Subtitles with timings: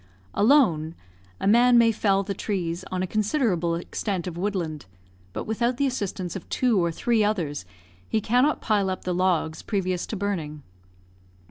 [0.33, 0.95] Alone,
[1.39, 4.87] a man may fell the trees on a considerable extent of woodland;
[5.31, 7.65] but without the assistance of two or three others,
[8.09, 10.63] he cannot pile up the logs previous to burning.